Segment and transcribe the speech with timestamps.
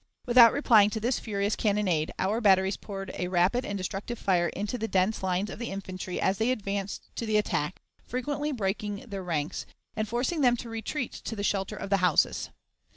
[0.25, 4.75] Without replying to this furious cannonade, our batteries poured a rapid and destructive fire into
[4.75, 9.23] the dense lines of the infantry as they advanced to the attack, frequently breaking their
[9.23, 12.49] ranks, and forcing them to retreat to the shelter of the houses.